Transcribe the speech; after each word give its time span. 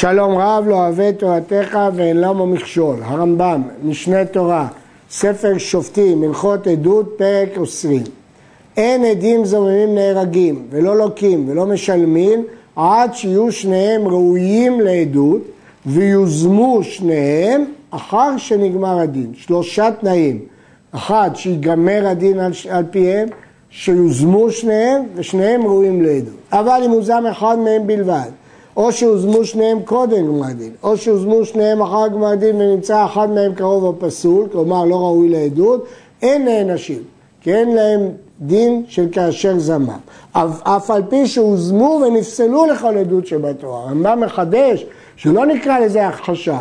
שלום 0.00 0.38
רב 0.38 0.64
לא 0.68 0.74
אוהב 0.74 1.10
תורתך 1.10 1.78
ואין 1.94 2.20
למה 2.20 2.46
מכשול. 2.46 2.96
הרמב"ם, 3.02 3.62
משנה 3.82 4.24
תורה, 4.24 4.68
ספר 5.10 5.58
שופטים, 5.58 6.22
הלכות 6.22 6.66
עדות, 6.66 7.14
פרק 7.16 7.48
עשרים. 7.62 8.02
אין 8.76 9.04
עדים 9.04 9.44
זוממים 9.44 9.94
נהרגים 9.94 10.66
ולא 10.70 10.96
לוקים 10.96 11.48
ולא 11.48 11.66
משלמים 11.66 12.44
עד 12.76 13.14
שיהיו 13.14 13.52
שניהם 13.52 14.08
ראויים 14.08 14.80
לעדות 14.80 15.42
ויוזמו 15.86 16.82
שניהם 16.82 17.64
אחר 17.90 18.36
שנגמר 18.36 18.98
הדין. 18.98 19.32
שלושה 19.34 19.88
תנאים. 20.00 20.38
אחד, 20.94 21.30
שיגמר 21.34 22.06
הדין 22.06 22.38
על, 22.38 22.52
על 22.70 22.84
פיהם, 22.90 23.28
שיוזמו 23.70 24.50
שניהם 24.50 25.02
ושניהם 25.14 25.66
ראויים 25.66 26.02
לעדות. 26.02 26.34
אבל 26.52 26.80
אם 26.84 26.90
הוזם 26.90 27.24
אחד 27.26 27.58
מהם 27.58 27.86
בלבד 27.86 28.30
או 28.76 28.92
שהוזמו 28.92 29.44
שניהם 29.44 29.82
קודם 29.82 30.26
גמר 30.26 30.52
דין, 30.52 30.72
או 30.82 30.96
שהוזמו 30.96 31.44
שניהם 31.44 31.82
אחר 31.82 32.08
גמר 32.08 32.34
דין 32.34 32.56
ונמצא 32.56 33.04
אחד 33.04 33.30
מהם 33.30 33.54
קרוב 33.54 33.84
או 33.84 33.94
פסול, 33.98 34.48
כלומר 34.52 34.84
לא 34.84 34.96
ראוי 34.96 35.28
לעדות, 35.28 35.86
אין 36.22 36.44
נענשים, 36.44 37.02
כי 37.40 37.54
אין 37.54 37.74
להם 37.74 38.08
דין 38.40 38.84
של 38.88 39.08
כאשר 39.12 39.58
זמם. 39.58 39.98
אף 40.62 40.90
על 40.90 41.02
פי 41.08 41.26
שהוזמו 41.26 42.00
ונפסלו 42.06 42.66
לכל 42.66 42.98
עדות 42.98 43.26
שבתורה. 43.26 43.80
הרמב"ם 43.80 44.20
מחדש 44.20 44.86
שלא 45.16 45.46
נקרא 45.46 45.78
לזה 45.78 46.08
הכחשה, 46.08 46.58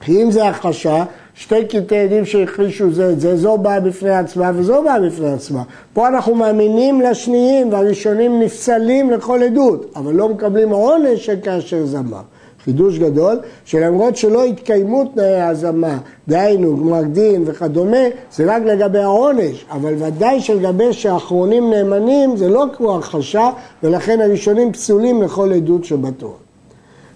כי 0.00 0.22
אם 0.22 0.30
זה 0.30 0.48
הכחשה, 0.48 1.04
שתי 1.38 1.64
קטעי 1.64 1.98
עדים 1.98 2.24
שהכחישו 2.24 2.92
זה 2.92 3.10
את 3.10 3.20
זה, 3.20 3.36
זו 3.36 3.58
באה 3.58 3.80
בפני 3.80 4.10
עצמה 4.10 4.50
וזו 4.54 4.82
באה 4.82 5.00
בפני 5.00 5.32
עצמה. 5.32 5.62
פה 5.92 6.08
אנחנו 6.08 6.34
מאמינים 6.34 7.00
לשניים 7.00 7.72
והראשונים 7.72 8.40
נפסלים 8.42 9.10
לכל 9.10 9.42
עדות, 9.42 9.92
אבל 9.96 10.14
לא 10.14 10.28
מקבלים 10.28 10.70
עונש 10.70 11.26
של 11.26 11.36
כאשר 11.42 11.86
זמה. 11.86 12.20
חידוש 12.64 12.98
גדול, 12.98 13.40
שלמרות 13.64 14.16
שלא 14.16 14.44
התקיימו 14.44 15.04
תנאי 15.04 15.40
ההזמה, 15.40 15.98
דהיינו 16.28 16.76
גמר 16.76 17.02
דין 17.02 17.42
וכדומה, 17.46 18.04
זה 18.32 18.54
רק 18.54 18.62
לגבי 18.62 18.98
העונש, 18.98 19.64
אבל 19.70 19.94
ודאי 19.98 20.40
שלגבי 20.40 20.92
שהאחרונים 20.92 21.70
נאמנים 21.70 22.36
זה 22.36 22.48
לא 22.48 22.64
כמו 22.76 22.96
הכחשה, 22.96 23.50
ולכן 23.82 24.20
הראשונים 24.20 24.72
פסולים 24.72 25.22
לכל 25.22 25.52
עדות 25.52 25.84
שבתורה. 25.84 26.34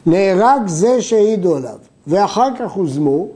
נהרג 0.06 0.66
זה 0.66 1.02
שהעידו 1.02 1.56
עליו, 1.56 1.76
ואחר 2.06 2.48
כך 2.58 2.72
הוזמו, 2.72 3.28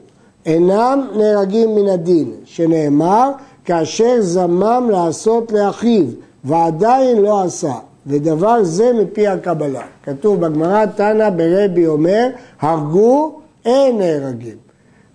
אינם 0.47 1.07
נהרגים 1.17 1.75
מן 1.75 1.87
הדין, 1.87 2.31
שנאמר 2.45 3.31
כאשר 3.65 4.15
זמם 4.19 4.87
לעשות 4.91 5.51
לאחיו 5.51 6.05
ועדיין 6.43 7.21
לא 7.21 7.43
עשה, 7.43 7.73
ודבר 8.07 8.63
זה 8.63 8.91
מפי 8.93 9.27
הקבלה. 9.27 9.81
כתוב 10.03 10.45
בגמרא, 10.45 10.85
תנא 10.85 11.29
ברבי 11.29 11.87
אומר, 11.87 12.27
הרגו, 12.61 13.39
אין 13.65 13.97
נהרגים. 13.97 14.55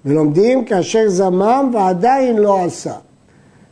ולומדים 0.04 0.64
כאשר 0.64 1.08
זמם 1.08 1.70
ועדיין 1.74 2.36
לא 2.36 2.64
עשה. 2.64 2.94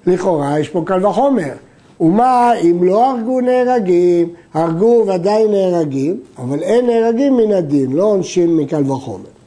לכאורה 0.07 0.59
יש 0.59 0.69
פה 0.69 0.83
קל 0.87 1.07
וחומר. 1.07 1.53
ומה 2.01 2.53
אם 2.55 2.85
לא 2.85 3.11
הרגו 3.11 3.41
נהרגים, 3.41 4.29
הרגו 4.55 5.05
ועדיין 5.07 5.51
נהרגים, 5.51 6.21
אבל 6.39 6.63
אין 6.63 6.87
נהרגים 6.87 7.37
מן 7.37 7.53
הדין, 7.53 7.93
לא 7.93 8.05
עונשים 8.05 8.57
מקל 8.57 8.91
וחומר. 8.91 9.40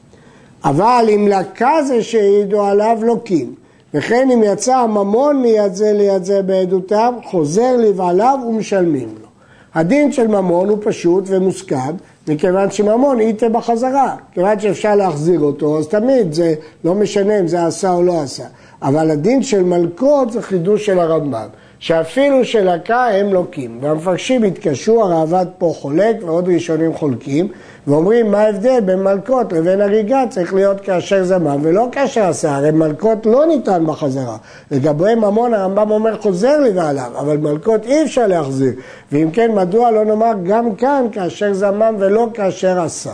אבל 0.64 1.06
אם 1.14 1.28
לקה 1.28 1.82
זה 1.86 2.02
שהעידו 2.02 2.64
עליו 2.64 2.98
לוקים, 3.02 3.54
וכן 3.94 4.28
אם 4.30 4.42
יצא 4.44 4.76
הממון 4.76 5.42
מיד 5.42 5.74
זה 5.74 5.92
ליד 5.92 6.24
זה 6.24 6.42
בעדותם, 6.42 7.14
חוזר 7.24 7.76
לבעליו 7.76 8.38
ומשלמים 8.48 9.08
לו. 9.20 9.28
הדין 9.74 10.12
של 10.12 10.26
ממון 10.26 10.68
הוא 10.68 10.78
פשוט 10.82 11.24
ומוסכם, 11.26 11.94
מכיוון 12.28 12.70
שממון 12.70 13.20
ייתה 13.20 13.48
בחזרה. 13.48 14.16
כיוון 14.32 14.60
שאפשר 14.60 14.94
להחזיר 14.94 15.40
אותו, 15.40 15.78
אז 15.78 15.88
תמיד 15.88 16.32
זה 16.32 16.54
לא 16.84 16.94
משנה 16.94 17.40
אם 17.40 17.46
זה 17.46 17.66
עשה 17.66 17.92
או 17.92 18.02
לא 18.02 18.20
עשה. 18.20 18.44
אבל 18.82 19.10
הדין 19.10 19.42
של 19.42 19.62
מלקות 19.62 20.32
זה 20.32 20.42
חידוש 20.42 20.86
של 20.86 20.98
הרמב"ם. 20.98 21.48
שאפילו 21.84 22.44
שלקה 22.44 23.06
הם 23.06 23.32
לוקים. 23.32 23.78
והמפרשים 23.80 24.42
התקשו, 24.42 25.02
הראב"ד 25.02 25.46
פה 25.58 25.72
חולק 25.76 26.16
ועוד 26.20 26.48
ראשונים 26.48 26.94
חולקים, 26.94 27.48
ואומרים 27.86 28.30
מה 28.30 28.40
ההבדל 28.40 28.80
בין 28.80 29.02
מלקות 29.02 29.52
לבין 29.52 29.80
הריגה 29.80 30.24
צריך 30.30 30.54
להיות 30.54 30.80
כאשר 30.80 31.24
זמם 31.24 31.58
ולא 31.62 31.88
כאשר 31.92 32.24
עשה, 32.24 32.56
הרי 32.56 32.70
מלקות 32.70 33.26
לא 33.26 33.46
ניתן 33.46 33.86
בחזרה. 33.86 34.36
לגבי 34.70 35.14
ממון 35.14 35.54
הרמב"ם 35.54 35.90
אומר 35.90 36.20
חוזר 36.20 36.60
לבעליו, 36.60 37.10
אבל 37.18 37.36
מלקות 37.36 37.86
אי 37.86 38.02
אפשר 38.02 38.26
להחזיר. 38.26 38.72
ואם 39.12 39.30
כן, 39.32 39.50
מדוע 39.54 39.90
לא 39.90 40.04
נאמר 40.04 40.32
גם 40.42 40.74
כאן 40.74 41.06
כאשר 41.12 41.54
זמם 41.54 41.94
ולא 41.98 42.28
כאשר 42.34 42.80
עשה? 42.80 43.12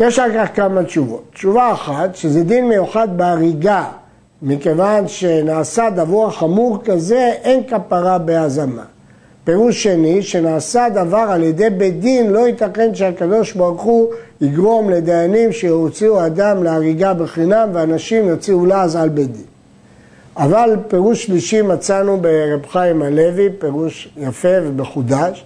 יש 0.00 0.18
על 0.18 0.30
כך 0.34 0.56
כמה 0.56 0.84
תשובות. 0.84 1.22
תשובה 1.32 1.72
אחת, 1.72 2.16
שזה 2.16 2.44
דין 2.44 2.68
מיוחד 2.68 3.08
בהריגה 3.16 3.84
מכיוון 4.42 5.08
שנעשה 5.08 5.90
דבר 5.90 6.30
חמור 6.30 6.78
כזה, 6.84 7.32
אין 7.42 7.62
כפרה 7.66 8.18
בהזמה. 8.18 8.82
פירוש 9.44 9.82
שני, 9.82 10.22
שנעשה 10.22 10.88
דבר 10.88 11.26
על 11.28 11.42
ידי 11.42 11.70
בית 11.70 12.00
דין, 12.00 12.30
לא 12.30 12.48
ייתכן 12.48 12.94
שהקדוש 12.94 13.52
ברוך 13.52 13.82
הוא 13.82 14.10
יגרום 14.40 14.90
לדיינים 14.90 15.52
שיוציאו 15.52 16.26
אדם 16.26 16.62
להריגה 16.62 17.14
בחינם 17.14 17.68
ואנשים 17.72 18.28
יוציאו 18.28 18.66
לעז 18.66 18.96
על 18.96 19.08
בית 19.08 19.32
דין. 19.32 19.44
אבל 20.36 20.76
פירוש 20.88 21.24
שלישי 21.24 21.62
מצאנו 21.62 22.20
ברב 22.20 22.66
חיים 22.66 23.02
הלוי, 23.02 23.48
פירוש 23.58 24.08
יפה 24.16 24.48
ומחודש, 24.62 25.44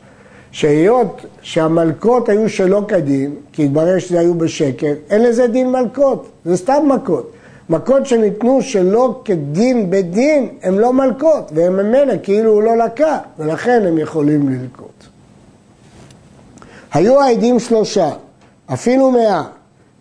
שהיות 0.51 1.27
שהמלקות 1.43 2.29
היו 2.29 2.49
שלא 2.49 2.83
כדין, 2.89 3.35
כי 3.53 3.65
התברר 3.65 3.99
שזה 3.99 4.21
היו 4.21 4.35
בשקר, 4.35 4.93
אין 5.11 5.23
לזה 5.23 5.47
דין 5.47 5.73
מלקות, 5.73 6.29
זה 6.45 6.57
סתם 6.57 6.89
מכות. 6.95 7.33
מכות 7.69 8.07
שניתנו 8.07 8.63
שלא 8.63 9.21
כדין 9.25 9.91
בדין, 9.91 10.49
הם 10.63 10.79
לא 10.79 10.93
מלקות, 10.93 11.51
והם 11.55 11.77
ממילא 11.77 12.15
כאילו 12.23 12.53
הוא 12.53 12.63
לא 12.63 12.77
לקה, 12.77 13.19
ולכן 13.39 13.83
הם 13.87 13.99
יכולים 13.99 14.49
ללקות. 14.49 15.09
היו 16.93 17.21
העדים 17.21 17.59
שלושה, 17.59 18.11
אפילו 18.73 19.11
מאה. 19.11 19.43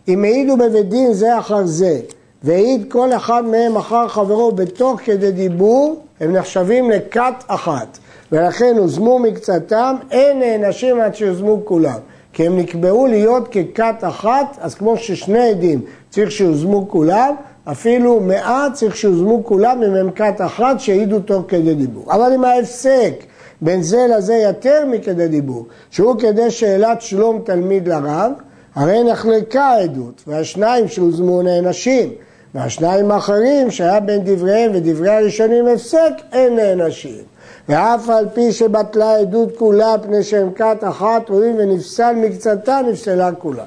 אם 0.07 0.23
העידו 0.23 0.57
בבית 0.57 0.89
דין 0.89 1.13
זה 1.13 1.39
אחר 1.39 1.65
זה, 1.65 1.99
והעיד 2.43 2.85
כל 2.91 3.13
אחד 3.13 3.45
מהם 3.45 3.75
אחר 3.75 4.07
חברו 4.07 4.51
בתוך 4.51 4.99
כדי 5.03 5.31
דיבור, 5.31 6.01
הם 6.19 6.33
נחשבים 6.33 6.91
לכת 6.91 7.33
אחת. 7.47 7.97
ולכן 8.31 8.75
הוזמו 8.77 9.19
מקצתם, 9.19 9.95
אין 10.11 10.39
נענשים 10.39 10.99
עד 10.99 11.15
שיוזמו 11.15 11.61
כולם. 11.65 11.99
כי 12.33 12.45
הם 12.45 12.57
נקבעו 12.57 13.07
להיות 13.07 13.47
ככת 13.47 13.95
אחת, 14.01 14.57
אז 14.61 14.75
כמו 14.75 14.97
ששני 14.97 15.49
עדים 15.49 15.81
צריך 16.09 16.31
שיוזמו 16.31 16.89
כולם, 16.89 17.35
אפילו 17.65 18.19
מאה 18.19 18.67
צריך 18.73 18.95
שיוזמו 18.95 19.43
כולם 19.43 19.81
עם 19.81 19.95
עמקת 19.95 20.41
אחת 20.45 20.79
שהעידו 20.79 21.19
תוך 21.19 21.45
כדי 21.47 21.75
דיבור. 21.75 22.13
אבל 22.13 22.33
אם 22.35 22.43
ההפסק 22.43 23.13
בין 23.61 23.81
זה 23.81 24.07
לזה 24.17 24.35
יותר 24.35 24.85
מכדי 24.87 25.27
דיבור, 25.27 25.65
שהוא 25.91 26.19
כדי 26.19 26.51
שאלת 26.51 27.01
שלום 27.01 27.41
תלמיד 27.45 27.87
לרב, 27.87 28.31
הרי 28.75 29.03
נחלקה 29.03 29.63
העדות, 29.63 30.23
והשניים 30.27 30.87
שהוזמו 30.87 31.41
נענשים, 31.41 32.09
והשניים 32.55 33.11
האחרים 33.11 33.71
שהיה 33.71 33.99
בין 33.99 34.21
דבריהם 34.23 34.71
ודברי 34.73 35.09
הראשונים 35.09 35.67
הפסק, 35.67 36.13
אין 36.31 36.55
נענשים. 36.55 37.32
ואף 37.69 38.09
על 38.09 38.25
פי 38.33 38.51
שבטלה 38.51 39.15
עדות 39.15 39.57
כולה 39.57 39.95
פני 40.01 40.23
שעמקת 40.23 40.77
אחת 40.81 41.29
רואים 41.29 41.55
ונפסל 41.57 42.15
מקצתה, 42.15 42.79
נפסלה 42.89 43.31
כולה. 43.31 43.63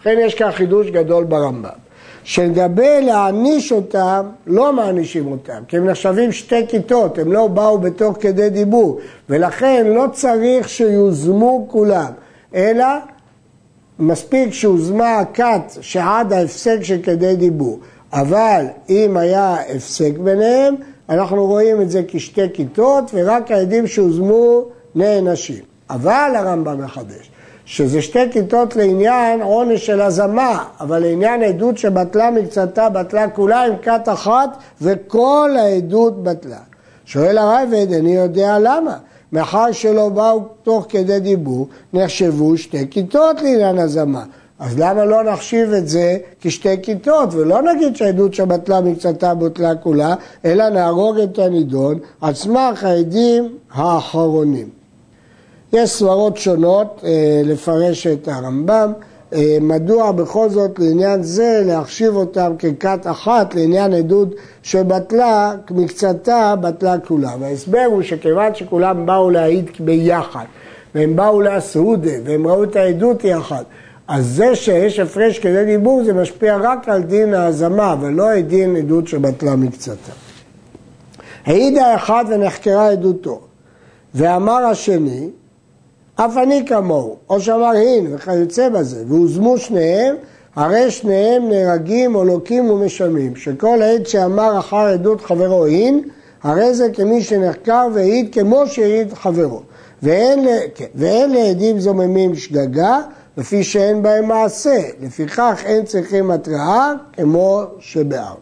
לכן 0.00 0.16
יש 0.20 0.34
כאן 0.34 0.50
חידוש 0.50 0.90
גדול 0.90 1.24
ברמב"ם. 1.24 1.84
שלגבי 2.24 3.00
להעניש 3.00 3.72
אותם, 3.72 4.26
לא 4.46 4.72
מענישים 4.72 5.32
אותם, 5.32 5.62
כי 5.68 5.76
הם 5.76 5.88
נחשבים 5.88 6.32
שתי 6.32 6.66
כיתות, 6.68 7.18
הם 7.18 7.32
לא 7.32 7.46
באו 7.46 7.78
בתוך 7.78 8.16
כדי 8.20 8.50
דיבור, 8.50 9.00
ולכן 9.28 9.86
לא 9.86 10.04
צריך 10.12 10.68
שיוזמו 10.68 11.66
כולם, 11.70 12.12
אלא 12.54 12.86
מספיק 13.98 14.52
שהוזמה 14.52 15.18
הכת 15.18 15.72
שעד 15.80 16.32
ההפסק 16.32 16.78
של 16.82 17.02
כדי 17.02 17.36
דיבור. 17.36 17.78
אבל 18.12 18.64
אם 18.88 19.16
היה 19.16 19.56
הפסק 19.76 20.18
ביניהם, 20.18 20.74
אנחנו 21.08 21.46
רואים 21.46 21.80
את 21.80 21.90
זה 21.90 22.02
כשתי 22.08 22.52
כיתות, 22.52 23.10
ורק 23.14 23.50
העדים 23.50 23.86
שהוזמו 23.86 24.64
נענשים. 24.94 25.64
אבל 25.90 26.32
הרמב"ם 26.36 26.84
מחדש, 26.84 27.30
שזה 27.64 28.02
שתי 28.02 28.30
כיתות 28.32 28.76
לעניין 28.76 29.42
עונש 29.42 29.86
של 29.86 30.00
הזמה, 30.00 30.64
אבל 30.80 30.98
לעניין 30.98 31.42
עדות 31.42 31.78
שבטלה 31.78 32.30
מקצתה, 32.30 32.88
בטלה 32.88 33.28
כולה 33.28 33.64
עם 33.64 33.76
כת 33.82 34.08
אחת 34.08 34.56
וכל 34.82 35.50
העדות 35.58 36.22
בטלה. 36.22 36.58
שואל 37.04 37.38
הרייבד, 37.38 37.92
אני 37.92 38.16
יודע 38.16 38.58
למה. 38.58 38.96
מאחר 39.32 39.72
שלא 39.72 40.08
באו 40.08 40.40
תוך 40.62 40.86
כדי 40.88 41.20
דיבור, 41.20 41.68
נחשבו 41.92 42.56
שתי 42.56 42.90
כיתות 42.90 43.42
לעניין 43.42 43.78
הזמה. 43.78 44.24
אז 44.64 44.78
למה 44.78 45.04
לא 45.04 45.22
נחשיב 45.22 45.72
את 45.72 45.88
זה 45.88 46.16
כשתי 46.40 46.82
כיתות, 46.82 47.34
ולא 47.34 47.62
נגיד 47.62 47.96
שהעדות 47.96 48.34
שבטלה 48.34 48.80
מקצתה 48.80 49.34
בוטלה 49.34 49.74
כולה, 49.74 50.14
אלא 50.44 50.68
נהרוג 50.68 51.18
את 51.18 51.38
הנידון 51.38 51.98
על 52.20 52.34
סמך 52.34 52.84
העדים 52.84 53.56
האחרונים. 53.72 54.68
יש 55.72 55.90
סברות 55.90 56.36
שונות 56.36 57.00
אה, 57.04 57.42
לפרש 57.44 58.06
את 58.06 58.28
הרמב"ם, 58.28 58.92
אה, 59.34 59.58
מדוע 59.60 60.12
בכל 60.12 60.48
זאת 60.50 60.78
לעניין 60.78 61.22
זה 61.22 61.62
להחשיב 61.66 62.16
אותם 62.16 62.52
ככת 62.58 63.06
אחת 63.06 63.54
לעניין 63.54 63.92
עדות 63.92 64.28
שבטלה 64.62 65.54
מקצתה 65.70 66.54
בטלה 66.60 66.98
כולה. 66.98 67.32
וההסבר 67.40 67.84
הוא 67.86 68.02
שכיוון 68.02 68.54
שכולם 68.54 69.06
באו 69.06 69.30
להעיד 69.30 69.70
ביחד 69.80 70.44
והם 70.94 71.16
באו 71.16 71.40
לסעודה 71.40 72.12
והם 72.24 72.46
ראו 72.46 72.64
את 72.64 72.76
העדות 72.76 73.24
יחד 73.24 73.62
אז 74.08 74.26
זה 74.26 74.56
שיש 74.56 74.98
הפרש 74.98 75.38
כדי 75.38 75.64
דיבור 75.64 76.04
זה 76.04 76.12
משפיע 76.12 76.56
רק 76.56 76.88
על 76.88 77.02
דין 77.02 77.34
ההזמה 77.34 77.96
ולא 78.00 78.30
על 78.30 78.40
דין 78.40 78.76
עדות 78.76 79.08
שבטלה 79.08 79.56
מקצתה. 79.56 80.12
העיד 81.46 81.78
האחד 81.78 82.24
ונחקרה 82.28 82.88
עדותו 82.88 83.40
ואמר 84.14 84.64
השני 84.64 85.28
אף 86.16 86.36
אני 86.36 86.64
כמוהו, 86.66 87.16
או 87.30 87.40
שאמר 87.40 87.70
הין 87.70 88.14
וכיוצא 88.14 88.68
בזה, 88.68 89.04
והוזמו 89.08 89.58
שניהם, 89.58 90.16
הרי 90.56 90.90
שניהם 90.90 91.48
נהרגים 91.48 92.14
או 92.14 92.24
לוקים 92.24 92.70
ומשלמים, 92.70 93.36
שכל 93.36 93.82
עד 93.82 94.06
שאמר 94.06 94.58
אחר 94.58 94.76
עדות 94.76 95.20
חברו 95.20 95.64
הין, 95.64 96.08
הרי 96.42 96.74
זה 96.74 96.88
כמי 96.92 97.22
שנחקר 97.22 97.86
והעיד 97.94 98.34
כמו 98.34 98.66
שהעיד 98.66 99.14
חברו. 99.14 99.62
ואין, 100.02 100.46
כן, 100.74 100.84
ואין 100.94 101.32
לעדים 101.32 101.80
זוממים 101.80 102.34
שגגה, 102.34 103.00
לפי 103.36 103.64
שאין 103.64 104.02
בהם 104.02 104.28
מעשה, 104.28 104.80
לפיכך 105.00 105.62
אין 105.64 105.84
צריכים 105.84 106.30
התראה 106.30 106.92
כמו 107.12 107.62
שבאר. 107.78 108.34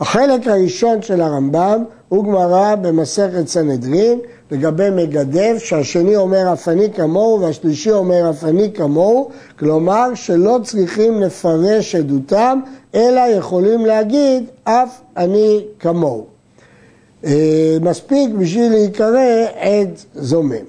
החלק 0.00 0.46
הראשון 0.46 1.02
של 1.02 1.20
הרמב"ם 1.20 1.84
הוא 2.08 2.24
גמרא 2.24 2.74
במסכת 2.74 3.48
סנהדרין, 3.48 4.18
לגבי 4.50 4.90
מגדף, 4.90 5.58
שהשני 5.58 6.16
אומר 6.16 6.52
אף 6.52 6.68
אני 6.68 6.92
כמוהו 6.92 7.40
והשלישי 7.40 7.90
אומר 7.90 8.30
אף 8.30 8.44
אני 8.44 8.70
כמוהו, 8.74 9.30
כלומר 9.58 10.14
שלא 10.14 10.58
צריכים 10.62 11.20
לפרש 11.20 11.94
עדותם, 11.94 12.60
אלא 12.94 13.20
יכולים 13.20 13.86
להגיד 13.86 14.44
אף 14.64 15.00
אני 15.16 15.64
כמוהו. 15.78 16.26
אה, 17.24 17.76
מספיק 17.80 18.30
בשביל 18.30 18.72
להיקרא 18.72 19.46
עד 19.54 19.90
זומם. 20.14 20.64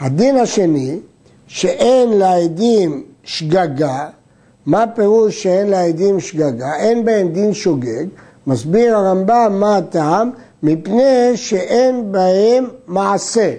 הדין 0.00 0.36
השני, 0.36 0.98
שאין 1.46 2.18
לעדים 2.18 3.04
שגגה, 3.22 4.08
מה 4.66 4.84
פירוש 4.94 5.42
שאין 5.42 5.68
לעדים 5.68 6.20
שגגה? 6.20 6.76
אין 6.76 7.04
בהם 7.04 7.28
דין 7.28 7.54
שוגג, 7.54 8.06
מסביר 8.46 8.96
הרמב"ם 8.96 9.56
מה 9.60 9.76
הטעם, 9.76 10.30
מפני 10.62 11.36
שאין 11.36 12.12
בהם 12.12 12.68
מעשה. 12.86 13.52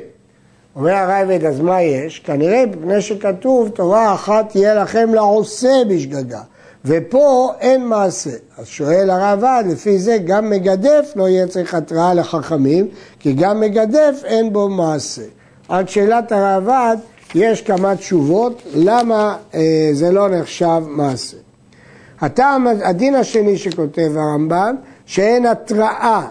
אומר 0.75 0.93
הרייבד, 0.93 1.45
אז 1.45 1.59
מה 1.59 1.81
יש? 1.81 2.19
כנראה 2.19 2.63
מפני 2.65 3.01
שכתוב 3.01 3.69
תורה 3.69 4.13
אחת 4.13 4.49
תהיה 4.49 4.75
לכם 4.75 5.13
לעושה 5.13 5.73
בשגגה, 5.89 6.41
ופה 6.85 7.53
אין 7.59 7.85
מעשה. 7.85 8.29
אז 8.57 8.65
שואל 8.67 9.09
הרעב"ד, 9.09 9.63
לפי 9.71 9.99
זה 9.99 10.17
גם 10.25 10.49
מגדף 10.49 11.13
לא 11.15 11.29
יהיה 11.29 11.47
צריך 11.47 11.73
התראה 11.73 12.13
לחכמים, 12.13 12.87
כי 13.19 13.33
גם 13.33 13.59
מגדף 13.59 14.21
אין 14.23 14.53
בו 14.53 14.69
מעשה. 14.69 15.21
עד 15.69 15.89
שאלת 15.89 16.31
הרעב"ד 16.31 16.97
יש 17.35 17.61
כמה 17.61 17.95
תשובות 17.95 18.61
למה 18.75 19.37
אה, 19.55 19.89
זה 19.93 20.11
לא 20.11 20.29
נחשב 20.29 20.81
מעשה. 20.87 21.37
הטעם, 22.21 22.67
הדין 22.67 23.15
השני 23.15 23.57
שכותב 23.57 24.11
הרמב"ם, 24.15 24.75
שאין 25.05 25.45
התראה 25.45 26.27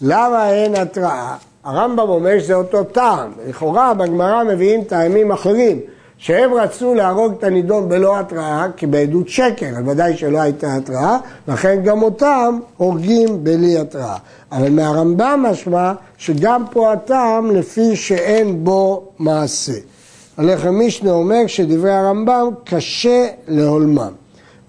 למה 0.00 0.50
אין 0.52 0.74
התראה? 0.74 1.36
הרמב"ם 1.64 2.08
אומר 2.08 2.38
שזה 2.38 2.54
אותו 2.54 2.84
טעם. 2.84 3.32
לכאורה 3.48 3.94
בגמרא 3.94 4.44
מביאים 4.44 4.84
טעמים 4.84 5.32
אחרים, 5.32 5.80
שהם 6.18 6.54
רצו 6.54 6.94
להרוג 6.94 7.32
את 7.38 7.44
הנידון 7.44 7.88
בלא 7.88 8.18
התראה, 8.18 8.66
כי 8.76 8.86
בעדות 8.86 9.28
שקר, 9.28 9.66
אז 9.66 9.88
ודאי 9.88 10.16
שלא 10.16 10.40
הייתה 10.40 10.74
התראה, 10.74 11.18
לכן 11.48 11.82
גם 11.84 12.02
אותם 12.02 12.58
הורגים 12.76 13.44
בלי 13.44 13.78
התראה. 13.78 14.16
אבל 14.52 14.70
מהרמב"ם 14.70 15.46
משמע 15.50 15.92
שגם 16.18 16.64
פה 16.70 16.92
הטעם 16.92 17.50
לפי 17.50 17.96
שאין 17.96 18.64
בו 18.64 19.02
מעשה. 19.18 19.93
הלחם 20.38 20.80
משנה 20.86 21.10
אומר 21.10 21.46
שדברי 21.46 21.92
הרמב"ם 21.92 22.50
קשה 22.64 23.26
להולמם. 23.48 24.12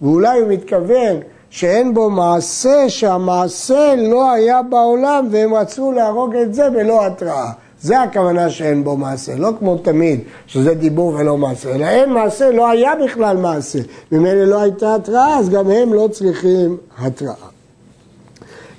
ואולי 0.02 0.40
הוא 0.40 0.50
מתכוון 0.50 1.18
שאין 1.50 1.94
בו 1.94 2.10
מעשה, 2.10 2.90
שהמעשה 2.90 3.96
לא 3.98 4.32
היה 4.32 4.62
בעולם 4.62 5.28
והם 5.32 5.54
רצו 5.54 5.92
להרוג 5.92 6.36
את 6.36 6.54
זה 6.54 6.70
בלא 6.70 7.06
התראה. 7.06 7.52
זה 7.82 8.02
הכוונה 8.02 8.50
שאין 8.50 8.84
בו 8.84 8.98
מעשה, 8.98 9.36
לא 9.36 9.52
כמו 9.60 9.78
תמיד, 9.78 10.20
שזה 10.48 10.74
דיבור 10.74 11.14
ולא 11.14 11.38
מעשה, 11.38 11.76
אלא 11.76 11.86
אין 11.86 12.14
מעשה, 12.14 12.52
לא 12.52 12.70
היה 12.70 12.92
בכלל 13.06 13.38
מעשה. 13.38 13.80
ממילא 14.12 14.44
לא 14.44 14.62
הייתה 14.62 14.96
התראה, 14.96 15.40
אז 15.40 15.50
גם 15.50 15.70
הם 15.72 15.94
לא 15.94 16.10
צריכים 16.12 16.78
התראה. 16.98 17.34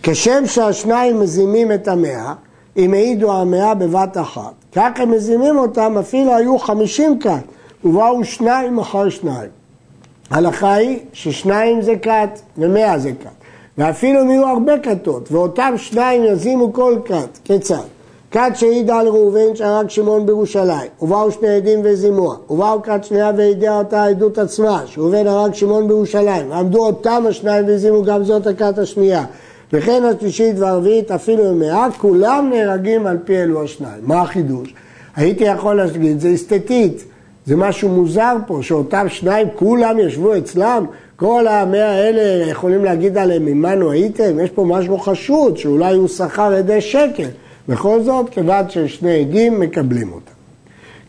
כשם 0.03 0.47
שהשניים 0.47 1.21
מזימים 1.21 1.73
את 1.73 1.89
המאה, 1.89 2.35
אם 2.76 2.94
העידו 2.94 3.32
המאה 3.32 3.75
בבת 3.75 4.17
אחת, 4.17 4.52
כך 4.73 4.90
הם 4.96 5.11
מזימים 5.11 5.58
אותם, 5.58 5.99
אפילו 6.00 6.34
היו 6.34 6.58
חמישים 6.58 7.19
כאן, 7.19 7.38
ובאו 7.84 8.25
שניים 8.25 8.78
אחר 8.78 9.08
שניים. 9.08 9.50
ההלכה 10.31 10.75
היא 10.75 10.99
ששניים 11.12 11.82
זה 11.82 11.96
כת 12.02 12.40
ומאה 12.58 12.99
זה 12.99 13.11
כת. 13.20 13.31
ואפילו 13.78 14.23
אם 14.23 14.31
יהיו 14.31 14.46
הרבה 14.46 14.78
כתות, 14.78 15.32
ואותם 15.32 15.75
שניים 15.76 16.25
יזימו 16.25 16.73
כל 16.73 16.96
כת, 17.05 17.38
כיצד? 17.44 17.84
כת 18.31 18.50
שהעידה 18.55 18.99
על 18.99 19.08
ראובן 19.08 19.55
שהרג 19.56 19.90
שמעון 19.90 20.26
בירושלים, 20.26 20.90
ובאו 21.02 21.32
שני 21.32 21.49
עדים 21.49 21.81
וזימוה, 21.84 22.37
ובאו 22.50 22.82
כת 22.82 23.05
שנייה 23.05 23.32
והעידה 23.37 23.79
אותה 23.79 24.02
העדות 24.02 24.38
עצמה, 24.38 24.82
שראובן 24.87 25.26
הרג 25.26 25.55
שמעון 25.55 25.88
בירושלים, 25.88 26.50
ועמדו 26.50 26.87
אותם 26.87 27.25
השניים 27.29 27.67
והזימו 27.67 28.02
גם 28.02 28.25
זאת 28.25 28.46
הכת 28.46 28.79
השנייה. 28.79 29.25
וכן 29.73 30.03
השלישית 30.05 30.59
והרביעית 30.59 31.11
אפילו 31.11 31.55
מאה, 31.55 31.87
כולם 31.99 32.51
נהרגים 32.55 33.07
על 33.07 33.19
פי 33.25 33.37
אלו 33.37 33.65
השניים. 33.65 34.01
מה 34.03 34.21
החידוש? 34.21 34.75
הייתי 35.17 35.45
יכול 35.45 35.75
להגיד, 35.75 36.21
זה 36.21 36.35
אסתטית. 36.35 37.05
זה 37.47 37.57
משהו 37.57 37.89
מוזר 37.89 38.37
פה, 38.47 38.59
שאותם 38.63 39.09
שניים 39.09 39.49
כולם 39.57 39.99
ישבו 39.99 40.37
אצלם, 40.37 40.85
כל 41.17 41.47
המאה 41.47 41.91
האלה 41.91 42.51
יכולים 42.51 42.85
להגיד 42.85 43.19
עליהם 43.19 43.45
ממנו 43.45 43.91
הייתם, 43.91 44.41
יש 44.41 44.51
פה 44.51 44.65
משהו 44.65 44.99
חשוד, 44.99 45.57
שאולי 45.57 45.95
הוא 45.95 46.09
שכר 46.09 46.55
עדי 46.55 46.81
שקר. 46.81 47.29
בכל 47.69 48.03
זאת, 48.03 48.29
כיוון 48.31 48.69
ששני 48.69 49.21
עדים 49.21 49.61
מקבלים 49.61 50.13
אותם. 50.13 50.33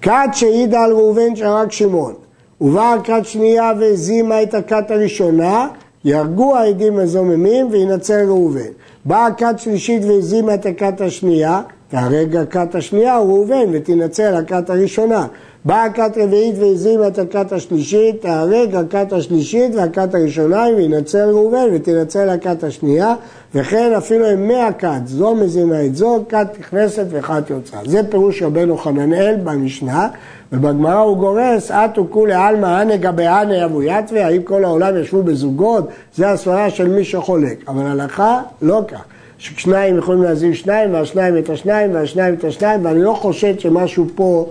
כת 0.01 0.30
שהעידה 0.33 0.83
על 0.83 0.92
ראובן 0.92 1.36
שהרג 1.36 1.71
שמעון, 1.71 2.13
ובאה 2.62 2.95
כת 3.04 3.21
שנייה 3.24 3.71
והזימה 3.80 4.44
את 4.44 4.54
הכת 4.54 4.92
הראשונה, 4.92 5.68
יהרגו 6.07 6.56
העדים 6.56 6.99
הזוממים 6.99 7.68
וינצל 7.71 8.26
ראובן. 8.28 8.71
באה 9.06 9.28
כת 9.37 9.56
שלישית 9.57 10.06
והזימה 10.06 10.54
את 10.54 10.66
הכת 10.66 11.02
השנייה, 11.02 11.61
תהרג 11.87 12.35
הכת 12.35 12.76
השנייה 12.76 13.18
ראובן 13.18 13.66
ותנצל 13.71 14.35
הכת 14.35 14.69
הראשונה. 14.69 15.28
באה 15.68 15.86
הכת 15.86 16.18
רביעית 16.18 16.56
והזימה 16.59 17.07
את 17.07 17.19
הכת 17.19 17.52
השלישית, 17.52 18.21
תהרג 18.21 18.76
הכת 18.76 19.14
השלישית 19.14 19.76
והכת 19.76 20.16
הראשונה, 20.16 20.66
וינצל 20.78 21.30
ראובן 21.30 21.66
ותנצל 21.74 22.30
הכת 22.30 22.64
השנייה, 22.64 23.16
וכן 23.56 23.94
אפילו 23.97 24.28
עם 24.28 24.47
מאה 24.47 24.74
כת, 24.74 25.02
זו 25.06 25.36
מזימה 25.36 25.86
את 25.86 25.95
זו, 25.95 26.24
כת 26.30 26.47
נכנסת 26.59 27.06
וכת 27.09 27.50
יוצאה. 27.50 27.80
זה 27.86 28.02
פירוש 28.09 28.42
רבנו 28.42 28.78
חננאל 28.78 29.36
במשנה, 29.44 30.07
ובגמרא 30.52 31.00
הוא 31.00 31.18
גורס, 31.18 31.71
אטו 31.71 32.07
כולי 32.09 32.33
עלמא 32.33 32.68
הנגה 32.68 33.12
בהנה 33.12 33.66
אבו 33.66 33.83
יתווה, 33.83 34.26
האם 34.26 34.42
כל 34.44 34.64
העולם 34.64 34.97
ישבו 34.97 35.24
בזוגות? 35.24 35.88
זה 36.16 36.30
הסברה 36.30 36.69
של 36.69 36.88
מי 36.90 37.04
שחולק, 37.04 37.64
אבל 37.68 37.88
הלכה 37.88 38.42
לא 38.62 38.81
כך. 38.88 39.04
ששניים 39.38 39.97
יכולים 39.97 40.24
להזין 40.24 40.54
שניים, 40.54 40.94
והשניים 40.94 41.38
את 41.38 41.50
השניים, 41.50 41.94
והשניים 41.94 42.33
את 42.33 42.44
השניים, 42.44 42.86
ואני 42.86 43.02
לא 43.02 43.14
חושד 43.14 43.59
שמשהו 43.59 44.06
פה 44.16 44.50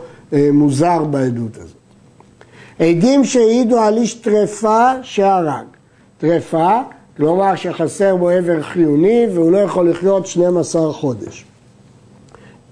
מוזר 0.52 1.04
בעדות 1.04 1.56
הזאת. 1.56 1.76
עדים 2.78 3.24
שהעידו 3.24 3.78
על 3.78 3.96
איש 3.96 4.14
טרפה 4.14 4.90
שהרג. 5.02 5.64
טרפה, 6.18 6.80
כלומר 7.16 7.56
שחסר 7.56 8.16
בו 8.16 8.28
עבר 8.28 8.62
חיוני 8.62 9.26
והוא 9.34 9.52
לא 9.52 9.58
יכול 9.58 9.90
לחיות 9.90 10.26
12 10.26 10.92
חודש. 10.92 11.44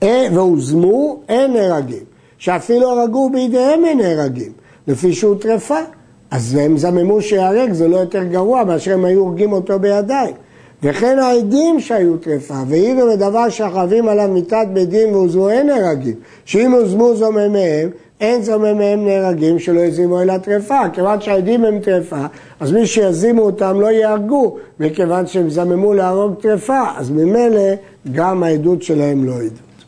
אה, 0.03 0.27
והוזמו, 0.33 1.21
אין 1.29 1.53
נהרגים. 1.53 2.05
שאפילו 2.39 2.91
הרגו 2.91 3.31
בידיהם 3.31 3.85
אין 3.85 3.99
נהרגים, 3.99 4.53
לפי 4.87 5.13
שהוא 5.13 5.37
טרפה. 5.41 5.79
אז 6.31 6.55
הם 6.55 6.79
זממו 6.79 7.23
שיהרג, 7.23 7.73
זה 7.73 7.89
לא 7.89 7.97
יותר 7.97 8.25
גרוע 8.25 8.65
מאשר 8.65 8.95
הם 8.95 9.05
היו 9.05 9.21
הורגים 9.21 9.53
אותו 9.53 9.79
בידיים. 9.79 10.35
וכן 10.83 11.19
העדים 11.19 11.81
שהיו 11.81 12.17
טרפה, 12.17 12.63
והעידו 12.69 13.07
לדבר 13.07 13.49
שחבים 13.49 14.09
עליו 14.09 14.29
מיתת 14.29 14.67
בית 14.73 14.89
דין 14.89 15.15
והוזמו 15.15 15.51
אין 15.51 15.67
נהרגים. 15.67 16.15
שאם 16.45 16.73
הוזמו 16.73 17.15
זוממיהם, 17.15 17.91
אין 18.21 18.43
זוממיהם 18.43 19.07
נהרגים 19.07 19.59
שלא 19.59 19.81
יזימו 19.81 20.23
אלא 20.23 20.39
טרפה. 20.39 20.89
כיוון 20.93 21.21
שהעדים 21.21 21.65
הם 21.65 21.79
טרפה, 21.79 22.27
אז 22.61 22.73
מי 22.73 22.87
שיזימו 22.87 23.43
אותם 23.43 23.81
לא 23.81 23.87
יהרגו, 23.87 24.57
מכיוון 24.81 25.27
שהם 25.27 25.51
זממו 25.51 25.95
להרוג 25.95 26.35
טרפה, 26.41 26.83
אז 26.97 27.11
ממילא 27.11 27.75
גם 28.13 28.43
העדות 28.43 28.83
שלהם 28.83 29.25
לא 29.25 29.35
עדות. 29.35 29.85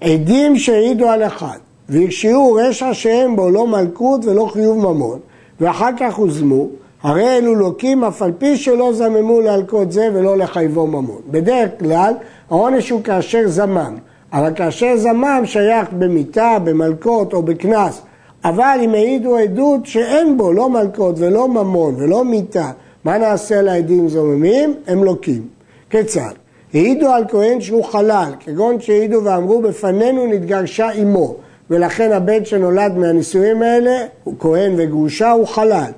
עדים 0.00 0.58
שהעידו 0.58 1.08
על 1.08 1.22
אחד, 1.22 1.58
והרשיעו 1.88 2.52
רשע 2.52 2.94
שאין 2.94 3.36
בו 3.36 3.50
לא 3.50 3.66
מלכות 3.66 4.24
ולא 4.24 4.50
חיוב 4.52 4.78
ממון, 4.78 5.18
ואחר 5.60 5.90
כך 5.98 6.14
הוזמו, 6.14 6.68
הרי 7.02 7.36
אלו 7.36 7.54
לוקים 7.54 8.04
אף 8.04 8.22
על 8.22 8.32
פי 8.38 8.56
שלא 8.56 8.92
זממו 8.92 9.40
להלקות 9.40 9.92
זה 9.92 10.08
ולא 10.14 10.38
לחייבו 10.38 10.86
ממון. 10.86 11.20
בדרך 11.30 11.70
כלל 11.78 12.14
העונש 12.50 12.90
הוא 12.90 13.02
כאשר 13.04 13.48
זמם, 13.48 13.96
אבל 14.32 14.52
כאשר 14.56 14.96
זמם 14.96 15.42
שייך 15.44 15.88
במיתה, 15.98 16.56
במלקות 16.64 17.32
או 17.32 17.42
בקנס. 17.42 18.02
אבל 18.44 18.78
אם 18.84 18.94
העידו 18.94 19.36
עדות 19.36 19.86
שאין 19.86 20.36
בו 20.36 20.52
לא 20.52 20.68
מלקות 20.68 21.14
ולא 21.18 21.48
ממון 21.48 21.94
ולא 21.98 22.24
מיתה, 22.24 22.70
מה 23.04 23.18
נעשה 23.18 23.62
לעדים 23.62 24.08
זוממים? 24.08 24.74
הם 24.86 25.04
לוקים. 25.04 25.42
כיצד? 25.90 26.32
העידו 26.74 27.08
על 27.08 27.24
כהן 27.28 27.60
שהוא 27.60 27.84
חלל, 27.84 28.32
כגון 28.40 28.80
שהעידו 28.80 29.20
ואמרו 29.24 29.62
בפנינו 29.62 30.26
נתגרשה 30.26 30.90
אמו, 30.92 31.34
ולכן 31.70 32.12
הבן 32.12 32.44
שנולד 32.44 32.96
מהנישואים 32.96 33.62
האלה, 33.62 34.04
הוא 34.24 34.34
כהן 34.38 34.72
וגרושה, 34.76 35.30
הוא 35.30 35.46
חלל, 35.46 35.90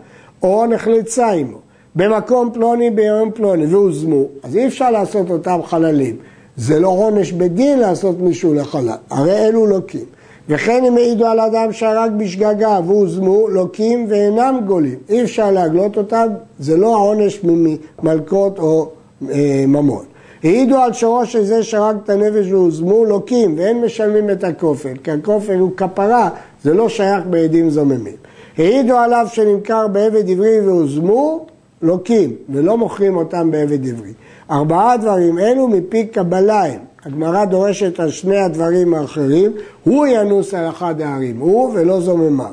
או 0.42 0.66
נחלצה 0.66 1.30
עמו. 1.30 1.58
במקום 1.96 2.50
פלוני 2.52 2.90
ביום 2.90 3.30
פלוני 3.30 3.66
והוזמו, 3.66 4.24
אז 4.42 4.56
אי 4.56 4.66
אפשר 4.66 4.90
לעשות 4.90 5.30
אותם 5.30 5.58
חללים. 5.64 6.16
זה 6.56 6.80
לא 6.80 6.88
עונש 6.88 7.32
בדין 7.32 7.78
לעשות 7.78 8.20
מישהו 8.20 8.54
לחלל, 8.54 8.96
הרי 9.10 9.46
אלו 9.46 9.66
לוקים. 9.66 10.04
וכן 10.48 10.84
הם 10.86 10.96
העידו 10.96 11.26
על 11.26 11.40
אדם 11.40 11.72
שהרג 11.72 12.12
בשגגה 12.16 12.80
והוזמו, 12.86 13.48
לוקים 13.48 14.06
ואינם 14.08 14.60
גולים. 14.66 14.98
אי 15.08 15.22
אפשר 15.22 15.50
להגלות 15.50 15.96
אותם, 15.96 16.26
זה 16.58 16.76
לא 16.76 16.96
העונש 16.96 17.40
ממלקות 17.44 18.58
או 18.58 18.90
אה, 19.30 19.64
ממון. 19.68 20.04
העידו 20.42 20.76
על 20.76 20.92
שורו 20.92 21.26
של 21.26 21.44
זה 21.44 21.62
שהרג 21.62 21.96
את 22.04 22.10
הנפש 22.10 22.52
והוזמו, 22.52 23.04
לוקים, 23.04 23.58
ואין 23.58 23.80
משלמים 23.80 24.30
את 24.30 24.44
הכופל, 24.44 24.94
כי 25.04 25.10
הכופל 25.10 25.58
הוא 25.58 25.70
כפרה, 25.76 26.30
זה 26.62 26.74
לא 26.74 26.88
שייך 26.88 27.24
בעדים 27.30 27.70
זוממים. 27.70 28.16
העידו 28.58 28.96
עליו 28.96 29.26
שנמכר 29.32 29.88
בעבד 29.88 30.30
עברי 30.30 30.60
והוזמו, 30.60 31.46
לוקים, 31.82 32.32
ולא 32.48 32.78
מוכרים 32.78 33.16
אותם 33.16 33.50
בעבד 33.50 33.88
עברי. 33.88 34.12
ארבעה 34.50 34.96
דברים 34.96 35.38
אלו 35.38 35.68
מפי 35.68 36.06
קבלה 36.06 36.64
הם. 36.64 36.80
הגמרא 37.06 37.44
דורשת 37.44 38.00
על 38.00 38.10
שני 38.10 38.38
הדברים 38.38 38.94
האחרים, 38.94 39.52
הוא 39.84 40.06
ינוס 40.06 40.54
על 40.54 40.68
אחד 40.68 41.00
הערים, 41.00 41.38
הוא 41.40 41.70
ולא 41.74 42.00
זוממיו. 42.00 42.46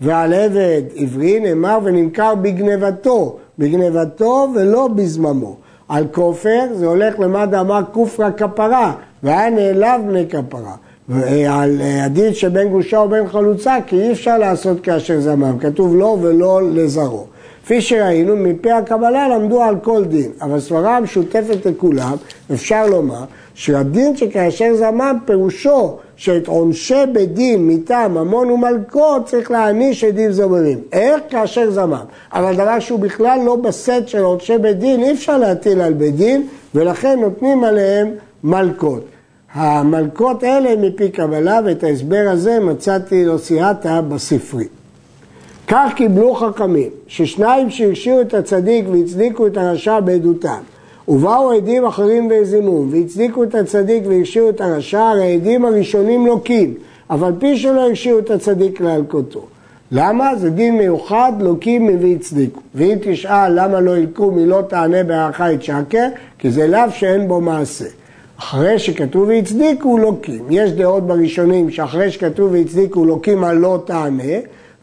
ועל 0.00 0.32
עבד 0.34 0.82
עברי 0.96 1.40
נאמר 1.40 1.78
ונמכר 1.84 2.34
בגנבתו, 2.34 3.36
בגנבתו 3.58 4.48
ולא 4.54 4.88
בזממו. 4.88 5.56
על 5.88 6.06
כופר 6.12 6.60
זה 6.74 6.86
הולך 6.86 7.18
למה 7.18 7.46
דאמר 7.46 7.80
כופרה 7.92 8.30
כפרה, 8.32 8.92
והיה 9.22 9.50
נעלב 9.50 10.00
בני 10.06 10.28
כפרה. 10.28 10.74
ועל 11.08 11.80
הדין 11.82 12.34
שבין 12.34 12.68
גושה 12.68 12.98
ובין 12.98 13.28
חלוצה, 13.28 13.76
כי 13.86 14.00
אי 14.00 14.12
אפשר 14.12 14.38
לעשות 14.38 14.80
כאשר 14.80 15.20
זמם, 15.20 15.58
כתוב 15.58 15.96
לא 15.96 16.16
ולא 16.22 16.60
לזרעו. 16.74 17.26
כפי 17.64 17.80
שראינו, 17.80 18.36
מפי 18.36 18.70
הקבלה 18.70 19.28
למדו 19.28 19.62
על 19.62 19.76
כל 19.82 20.04
דין, 20.04 20.30
אבל 20.40 20.60
סברה 20.60 21.00
משותפת 21.00 21.66
לכולם, 21.66 22.16
אפשר 22.52 22.86
לומר, 22.86 23.24
שהדין 23.54 24.16
שכאשר 24.16 24.74
זמם 24.74 25.18
פירושו 25.24 25.96
שאת 26.16 26.46
עונשי 26.46 26.94
בית 27.12 27.34
דין 27.34 27.68
מטעם 27.68 28.14
ממון 28.14 28.50
ומלכות 28.50 29.26
צריך 29.26 29.50
להעניש 29.50 30.04
עדים 30.04 30.32
זוממים. 30.32 30.78
איך? 30.92 31.20
כאשר 31.30 31.70
זמם. 31.70 32.04
אבל 32.32 32.54
דבר 32.54 32.78
שהוא 32.78 33.00
בכלל 33.00 33.40
לא 33.44 33.56
בסט 33.56 34.02
של 34.06 34.22
עונשי 34.22 34.58
בית 34.58 34.78
דין, 34.78 35.02
אי 35.02 35.12
אפשר 35.12 35.38
להטיל 35.38 35.80
על 35.80 35.92
בית 35.92 36.16
דין, 36.16 36.46
ולכן 36.74 37.20
נותנים 37.20 37.64
עליהם 37.64 38.10
מלכות. 38.44 39.13
המלכות 39.54 40.42
האלה 40.42 40.76
מפי 40.76 41.10
קבלה, 41.10 41.60
ואת 41.64 41.84
ההסבר 41.84 42.26
הזה 42.30 42.60
מצאתי 42.60 43.24
לו 43.24 43.38
סייעתא 43.38 44.00
בספרי. 44.00 44.64
כך 45.68 45.92
קיבלו 45.96 46.34
חכמים, 46.34 46.90
ששניים 47.06 47.70
שהרשיעו 47.70 48.20
את 48.20 48.34
הצדיק 48.34 48.84
והצדיקו 48.92 49.46
את 49.46 49.56
הרשע 49.56 50.00
בעדותם, 50.00 50.60
ובאו 51.08 51.52
עדים 51.52 51.84
אחרים 51.84 52.30
והזימום, 52.30 52.88
והצדיקו 52.92 53.42
את 53.42 53.54
הצדיק 53.54 54.02
והרשיעו 54.06 54.48
את 54.48 54.60
הרשע, 54.60 55.00
הרי 55.00 55.22
העדים 55.22 55.64
הראשונים 55.64 56.26
לוקים, 56.26 56.74
אבל 57.10 57.32
פי 57.38 57.56
שלא 57.56 57.80
הרשיעו 57.80 58.18
את 58.18 58.30
הצדיק 58.30 58.80
להלקותו. 58.80 59.46
למה? 59.92 60.36
זה 60.36 60.50
דין 60.50 60.78
מיוחד, 60.78 61.32
לוקים 61.40 61.90
והצדיקו. 62.00 62.60
ואם 62.74 62.96
תשאל 63.02 63.64
למה 63.64 63.80
לא 63.80 63.96
ילקו 63.96 64.30
מלא 64.30 64.62
תענה 64.68 65.04
בהערכה 65.04 65.52
את 65.52 65.62
שקר, 65.62 66.06
כי 66.38 66.50
זה 66.50 66.66
לאו 66.66 66.90
שאין 66.90 67.28
בו 67.28 67.40
מעשה. 67.40 68.03
אחרי 68.38 68.78
שכתוב 68.78 69.28
והצדיקו, 69.28 69.98
לוקים. 69.98 70.44
יש 70.50 70.70
דעות 70.70 71.06
בראשונים 71.06 71.70
שאחרי 71.70 72.10
שכתוב 72.10 72.52
והצדיקו, 72.52 73.04
לוקים 73.04 73.44
על 73.44 73.56
לא 73.56 73.82
תענה, 73.84 74.32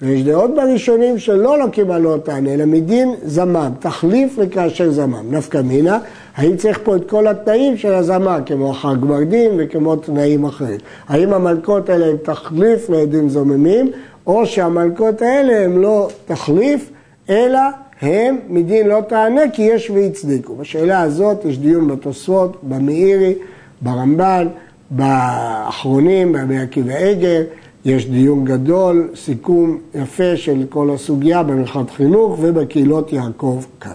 ויש 0.01 0.23
דעות 0.23 0.55
בראשונים 0.55 1.19
שלא 1.19 1.59
לוקים 1.59 1.91
על 1.91 2.01
לא 2.01 2.17
תענה, 2.23 2.53
אלא 2.53 2.65
מדין 2.65 3.15
זמם, 3.23 3.71
תחליף 3.79 4.37
לכאשר 4.37 4.91
זמם. 4.91 5.25
נפקא 5.31 5.57
מינה, 5.57 5.99
האם 6.35 6.57
צריך 6.57 6.79
פה 6.83 6.95
את 6.95 7.09
כל 7.09 7.27
התנאים 7.27 7.77
של 7.77 7.93
הזמם, 7.93 8.39
כמו 8.45 8.71
אחר 8.71 8.95
גמר 8.95 9.23
דין 9.23 9.51
וכמו 9.57 9.95
תנאים 9.95 10.45
אחרים. 10.45 10.77
האם 11.07 11.33
המלכות 11.33 11.89
האלה 11.89 12.05
הם 12.05 12.17
תחליף 12.23 12.89
לעדים 12.89 13.29
זוממים, 13.29 13.91
או 14.27 14.45
שהמלכות 14.45 15.21
האלה 15.21 15.65
הם 15.65 15.81
לא 15.81 16.09
תחליף, 16.25 16.89
אלא 17.29 17.59
הם 18.01 18.37
מדין 18.49 18.87
לא 18.87 19.01
תענה 19.07 19.41
כי 19.53 19.61
יש 19.61 19.89
והצדיקו. 19.89 20.55
בשאלה 20.55 21.01
הזאת 21.01 21.45
יש 21.45 21.57
דיון 21.57 21.87
בתוספות, 21.87 22.57
במאירי, 22.63 23.33
ברמב"ן, 23.81 24.47
באחרונים, 24.89 26.33
ברבי 26.33 26.57
עקיבא 26.57 26.93
עגר. 26.93 27.43
יש 27.85 28.09
דיון 28.09 28.45
גדול, 28.45 29.09
סיכום 29.15 29.77
יפה 29.95 30.37
של 30.37 30.63
כל 30.69 30.89
הסוגיה 30.95 31.43
במלכת 31.43 31.89
חינוך 31.95 32.37
ובקהילות 32.41 33.13
יעקב 33.13 33.63
כאן. 33.79 33.91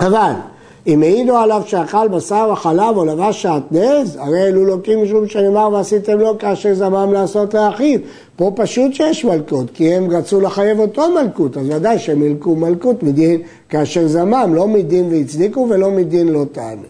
אבל 0.00 0.32
אם 0.86 1.02
העידו 1.02 1.36
עליו 1.36 1.62
שאכל 1.66 2.08
בשר 2.08 2.48
וחלב 2.52 2.96
או 2.96 3.04
לבש 3.04 3.42
שעטנז, 3.42 4.16
הרי 4.16 4.42
אלו 4.42 4.64
לוקים 4.64 5.02
משום 5.02 5.28
שנאמר 5.28 5.68
ועשיתם 5.72 6.18
לו 6.18 6.38
כאשר 6.38 6.74
זמם 6.74 7.12
לעשות 7.12 7.54
לאחיו. 7.54 7.98
פה 8.36 8.52
פשוט 8.56 8.94
שיש 8.94 9.24
מלכות, 9.24 9.70
כי 9.74 9.94
הם 9.94 10.10
רצו 10.10 10.40
לחייב 10.40 10.80
אותו 10.80 11.02
מלכות, 11.10 11.56
אז 11.56 11.66
ודאי 11.70 11.98
שהם 11.98 12.22
ילקו 12.22 12.56
מלכות 12.56 13.02
מדין 13.02 13.40
כאשר 13.68 14.08
זמם, 14.08 14.52
לא 14.54 14.68
מדין 14.68 15.08
והצדיקו 15.10 15.66
ולא 15.70 15.90
מדין 15.90 16.28
לא 16.28 16.44
תענה. 16.52 16.88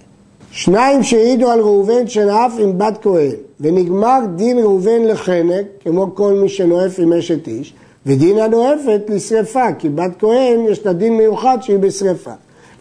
שניים 0.50 1.02
שהעידו 1.02 1.50
על 1.50 1.60
ראובן 1.60 2.06
שנאף 2.06 2.52
עם 2.58 2.78
בת 2.78 2.98
כהן, 3.02 3.32
ונגמר 3.60 4.18
דין 4.36 4.58
ראובן 4.58 5.02
לחנק, 5.04 5.66
כמו 5.84 6.14
כל 6.14 6.32
מי 6.32 6.48
שנואף 6.48 6.98
עם 6.98 7.12
אשת 7.12 7.48
איש, 7.48 7.74
ודין 8.06 8.38
הנואפת 8.38 9.00
לשרפה, 9.08 9.72
כי 9.78 9.88
בת 9.88 10.10
כהן 10.18 10.60
יש 10.70 10.86
לה 10.86 10.92
דין 10.92 11.16
מיוחד 11.16 11.58
שהיא 11.60 11.78
בשרפה. 11.78 12.32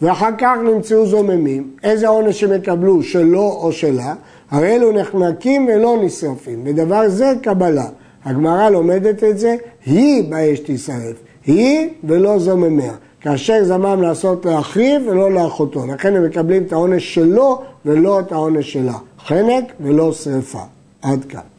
ואחר 0.02 0.30
כך 0.38 0.56
נמצאו 0.64 1.06
זוממים, 1.06 1.70
איזה 1.82 2.08
עונש 2.08 2.44
הם 2.44 2.52
יקבלו, 2.52 3.02
שלו 3.02 3.58
או 3.62 3.72
שלה, 3.72 4.14
הרי 4.50 4.76
אלו 4.76 4.92
נחנקים 4.92 5.68
ולא 5.68 5.96
נשרפים, 6.02 6.62
ודבר 6.64 7.08
זה 7.08 7.32
קבלה. 7.42 7.86
הגמרא 8.24 8.70
לומדת 8.70 9.24
את 9.24 9.38
זה, 9.38 9.56
היא 9.86 10.30
באש 10.30 10.58
תישרף, 10.58 11.16
היא 11.46 11.88
ולא 12.04 12.38
זוממיה. 12.38 12.92
כאשר 13.20 13.64
זמם 13.64 14.02
לעשות 14.02 14.44
לאחיו 14.46 15.00
ולא 15.06 15.32
לאחותו. 15.32 15.86
לכן 15.86 16.16
הם 16.16 16.24
מקבלים 16.24 16.62
את 16.62 16.72
העונש 16.72 17.14
שלו 17.14 17.62
ולא 17.86 18.20
את 18.20 18.32
העונש 18.32 18.72
שלה. 18.72 18.98
חנק 19.26 19.64
ולא 19.80 20.12
שרפה. 20.12 20.62
עד 21.02 21.24
כאן. 21.24 21.51